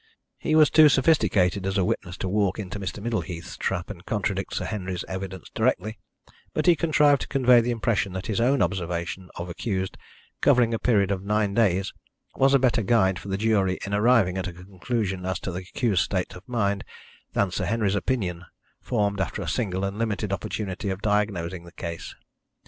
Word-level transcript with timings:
He 0.39 0.55
was 0.55 0.71
too 0.71 0.89
sophisticated 0.89 1.67
as 1.67 1.77
a 1.77 1.85
witness 1.85 2.17
to 2.17 2.27
walk 2.27 2.57
into 2.57 2.79
Mr. 2.79 2.99
Middleheath's 3.03 3.55
trap 3.55 3.91
and 3.91 4.03
contradict 4.03 4.55
Sir 4.55 4.65
Henry's 4.65 5.05
evidence 5.07 5.51
directly, 5.53 5.99
but 6.55 6.65
he 6.65 6.75
contrived 6.75 7.21
to 7.21 7.27
convey 7.27 7.61
the 7.61 7.69
impression 7.69 8.11
that 8.13 8.25
his 8.25 8.41
own 8.41 8.63
observation 8.63 9.29
of 9.35 9.47
accused, 9.47 9.99
covering 10.41 10.73
a 10.73 10.79
period 10.79 11.11
of 11.11 11.23
nine 11.23 11.53
days, 11.53 11.93
was 12.35 12.55
a 12.55 12.57
better 12.57 12.81
guide 12.81 13.19
for 13.19 13.27
the 13.27 13.37
jury 13.37 13.77
in 13.85 13.93
arriving 13.93 14.39
at 14.39 14.47
a 14.47 14.53
conclusion 14.53 15.23
as 15.23 15.39
to 15.41 15.51
the 15.51 15.59
accused's 15.59 16.05
state 16.05 16.33
of 16.35 16.49
mind 16.49 16.83
than 17.33 17.51
Sir 17.51 17.65
Henry's 17.65 17.93
opinion, 17.93 18.45
formed 18.81 19.21
after 19.21 19.43
a 19.43 19.47
single 19.47 19.85
and 19.85 19.99
limited 19.99 20.33
opportunity 20.33 20.89
of 20.89 21.03
diagnosing 21.03 21.63
the 21.63 21.71
case. 21.73 22.15